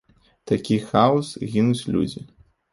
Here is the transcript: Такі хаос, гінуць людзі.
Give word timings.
Такі 0.51 0.77
хаос, 0.87 1.29
гінуць 1.53 1.85
людзі. 1.93 2.27